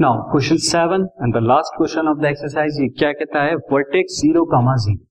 Now 0.00 0.22
question 0.30 0.56
seven 0.58 1.02
and 1.22 1.34
the 1.34 1.40
last 1.42 1.76
question 1.76 2.08
of 2.08 2.18
the 2.18 2.24
exercise 2.24 2.78
ये 2.80 2.86
क्या 2.98 3.10
कहता 3.12 3.42
है? 3.42 3.54
वर्टेक्स 3.72 4.14
ज़ीरो 4.20 4.44
कामा 4.52 4.74
ज़ीरो 4.84 5.04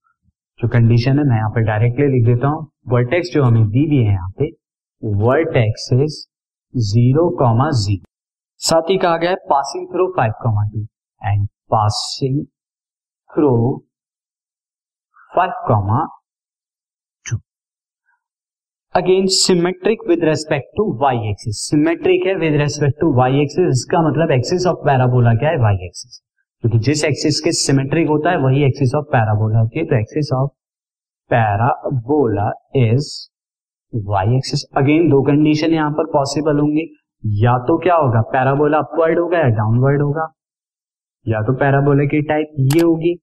जो 0.60 0.68
कंडीशन 0.68 1.18
है, 1.18 1.24
मैं 1.24 1.36
यहाँ 1.36 1.50
पे 1.50 1.60
डायरेक्टली 1.66 2.06
लिख 2.08 2.24
देता 2.26 2.48
हूँ। 2.48 2.66
वर्टेक्स 2.92 3.30
जो 3.34 3.42
हमें 3.44 3.68
दी 3.68 3.84
हुई 3.86 3.98
है 3.98 4.12
यहाँ 4.12 4.30
पे 4.38 4.48
vertex 5.22 5.88
is 5.92 6.18
zero 6.74 7.28
comma 7.38 7.70
zero 7.82 8.10
साथ 8.60 8.90
ही 8.90 8.96
कहा 8.98 9.16
गया 9.16 9.30
है 9.30 9.36
passing 9.50 9.86
through 9.92 10.06
five 10.16 10.32
comma 10.42 10.64
two 10.72 10.82
and 11.22 11.46
passing 11.74 12.44
through 13.30 13.54
five 15.36 15.52
comma 15.68 16.04
again 18.94 19.26
symmetric 19.26 19.98
with 20.08 20.24
respect 20.24 20.66
to 20.76 20.84
Y 21.02 21.28
axis 21.28 21.58
symmetric 21.68 22.26
है 22.26 22.34
with 22.34 22.56
respect 22.60 22.98
to 23.00 23.12
Y 23.16 23.40
axis 23.42 23.68
इसका 23.68 24.00
मतलब 24.08 24.30
एक्सिस 24.30 24.66
ऑफ़ 24.66 24.84
पैराबोला 24.86 25.32
क्या 25.34 25.50
है? 25.50 25.56
वाई 25.56 25.74
एक्सिस 25.84 26.18
क्योंकि 26.64 26.78
जिस 26.78 27.04
एक्सिस 27.04 27.40
के 27.40 27.52
सिमेट्रिक 27.52 28.08
होता 28.08 28.30
है, 28.30 28.38
वही 28.38 28.64
एक्सिस 28.64 28.94
ऑफ़ 28.94 29.04
पैराबोला 29.12 29.58
होती 29.58 29.78
है 29.78 29.84
तो 29.84 29.96
axis 29.96 30.32
of 30.32 30.50
parabola 31.30 32.50
is 32.76 33.08
Y 33.92 34.36
axis 34.36 34.64
again 34.76 35.08
दो 35.10 35.22
कंडीशन 35.22 35.74
यहाँ 35.74 35.90
पर 35.92 36.12
पॉसिबल 36.12 36.60
होंगे. 36.60 36.86
या 37.42 37.58
तो 37.66 37.78
क्या 37.78 37.96
होगा? 37.96 38.20
पैराबोला 38.32 38.78
अपवर्ड 38.78 39.18
होगा 39.18 39.38
या 39.38 39.48
डाउनवर्ड 39.56 40.02
होगा? 40.02 40.30
या 41.26 41.42
तो 41.42 41.56
पैराबोला 41.56 42.04
की 42.04 42.22
टाइप 42.28 42.54
ये 42.74 42.82
होगी, 42.82 43.18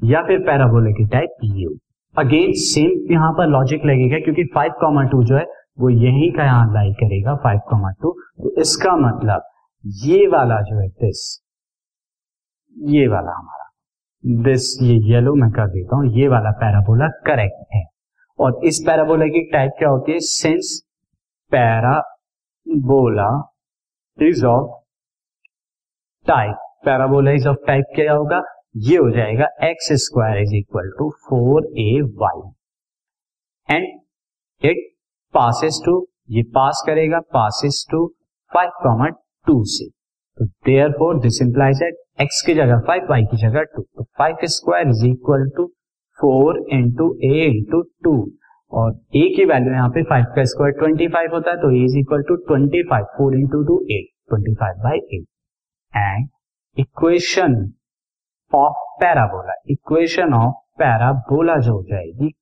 या 0.00 0.22
फिर 0.22 0.38
पैराबोला 0.46 0.90
की 0.92 1.06
टाइप 1.08 1.36
ये 1.44 1.64
होगी. 1.64 1.80
अगेन 2.16 2.52
सेम 2.60 3.12
यहाँ 3.12 3.32
पर 3.32 3.46
लॉजिक 3.48 3.84
लगेगा 3.86 4.18
क्योंकि 4.24 4.44
फाइव 4.54 4.72
कॉमा 4.80 5.02
टू 5.10 5.22
जो 5.24 5.36
है, 5.36 5.44
वो 5.80 5.90
यही 5.90 6.30
का 6.36 6.44
यहाँ 6.44 6.72
लाई 6.74 6.92
करेगा 6.94 7.34
फाइव 7.44 7.60
कॉमा 7.68 7.90
टू 8.02 8.12
तो 8.42 8.54
इसका 8.60 8.96
मतलब 8.98 9.42
ये 10.04 10.26
वाला 10.28 10.60
जो 10.62 10.80
है 10.80 10.88
दिस 11.02 11.20
ये 12.76 13.06
वाला 13.08 13.32
हमारा 13.38 14.42
दिस 14.42 14.66
ये 14.82 14.96
येलो 15.12 15.34
मैं 15.34 15.50
कर 15.50 15.68
देता 15.68 15.96
हूँ, 15.96 16.06
ये 16.16 16.28
वाला 16.28 16.50
पैराबोला 16.60 17.08
करेक्ट 17.26 17.74
है. 17.74 17.84
और 18.38 18.64
इस 18.66 18.82
पैराबोला 18.86 19.26
की 19.26 19.40
टाइप 19.52 19.72
क्या 19.78 19.88
होती 19.88 20.12
है? 20.12 20.18
Since 20.20 20.80
parabola 21.52 23.28
is 24.18 24.44
of 24.46 24.68
type 26.26 26.56
parabola 26.84 27.30
is 27.30 27.48
of 27.48 27.56
type 27.66 27.84
क्या 27.94 28.12
होगा? 28.12 28.40
ये 28.74 28.96
हो 28.96 29.10
जाएगा 29.10 29.46
X 29.62 29.88
square 30.00 30.42
is 30.42 30.54
equal 30.56 30.90
to 30.98 31.08
four 31.28 31.64
A 31.78 32.00
Y 32.18 32.42
and 33.68 33.86
it 34.62 34.84
passes 35.34 35.80
to 35.84 35.94
ये 36.30 36.42
पास 36.54 36.82
करेगा 36.86 37.18
passes 37.32 37.84
to 37.90 38.06
five 38.52 38.70
comma 38.82 39.08
two 39.46 39.62
से। 39.66 39.88
तो 39.88 40.44
therefore 40.92 41.18
this 41.20 41.40
implies 41.42 41.82
at 41.82 42.22
X 42.22 42.42
की 42.46 42.54
जगह 42.54 42.80
फाइव 42.86 43.06
वाई 43.10 43.24
की 43.24 43.36
जगह 43.36 43.62
टू 43.74 43.82
तो 43.82 44.04
five 44.18 44.46
square 44.54 44.88
is 44.88 45.04
equal 45.06 45.48
to 45.56 45.66
four 46.18 46.62
into 46.72 47.12
A 47.24 47.44
into 47.46 47.82
two 48.04 48.14
और 48.72 48.92
ए 49.16 49.28
की 49.36 49.44
वैल्यू 49.44 49.72
यहाँ 49.72 49.88
पे 49.90 50.02
फाइव 50.10 50.24
का 50.36 50.44
स्क्वायर 50.44 50.78
ट्वेंटी 50.78 51.08
फाइव 51.08 51.34
होता 51.34 51.50
है 51.50 51.56
तो 51.56 51.70
A 51.76 51.84
is 51.84 51.98
equal 51.98 52.22
to 52.28 52.36
twenty 52.46 52.82
five 52.90 53.04
four 53.16 53.36
into 53.38 53.62
two 53.64 53.80
eight 53.90 54.08
twenty 54.28 54.54
five 54.54 54.82
by 54.84 54.98
eight 54.98 55.26
and 55.92 56.28
equation 56.76 57.60
of 58.52 58.76
parabola 59.00 59.52
equation 59.70 60.34
of 60.34 60.54
parabola 60.78 61.56
जो 61.56 61.72
हो 61.72 61.82
जाएगी, 61.82 62.32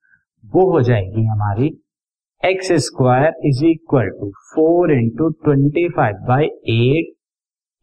वो 0.45 0.71
हो 0.71 0.81
जाएगी 0.83 1.25
हमारी 1.25 1.69
X 2.43 2.73
square 2.85 3.35
is 3.47 3.65
equal 3.67 4.09
to 4.21 4.31
four 4.55 4.93
into 4.93 5.29
twenty 5.45 5.89
five 5.97 6.17
by 6.29 6.45
eight 6.45 7.15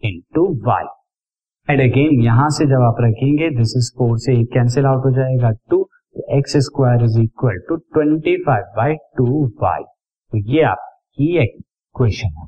into 0.03 0.45
Y 0.65 0.85
and 1.67 1.81
again 1.81 2.21
यहाँ 2.23 2.49
से 2.57 2.65
जब 2.65 2.81
आप 2.83 2.95
रखेंगे 3.01 3.49
दिस 3.57 3.73
इज़ 3.77 3.91
फोर 3.97 4.17
से 4.19 4.39
एक 4.39 4.47
कैंसिल 4.53 4.85
आउट 4.85 5.05
हो 5.05 5.11
जाएगा 5.11 5.51
टू 5.69 5.83
तो 5.83 6.37
X 6.37 6.57
square 6.65 7.03
is 7.03 7.19
equal 7.21 7.59
to 7.69 7.75
twenty 7.75 8.35
five 8.43 8.73
by 8.77 8.95
two 9.17 9.45
Y 9.61 9.83
तो 10.33 10.37
ये 10.51 10.63
आपकी 10.63 11.37
इक्वेशन 11.43 12.37
है। 12.39 12.47